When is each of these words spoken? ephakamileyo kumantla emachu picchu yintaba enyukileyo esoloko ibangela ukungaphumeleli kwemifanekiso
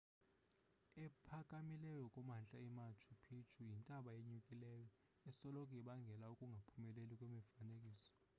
ephakamileyo 1.05 2.05
kumantla 2.13 2.57
emachu 2.67 3.11
picchu 3.25 3.59
yintaba 3.69 4.09
enyukileyo 4.19 4.85
esoloko 5.29 5.71
ibangela 5.81 6.25
ukungaphumeleli 6.33 7.13
kwemifanekiso 7.19 8.11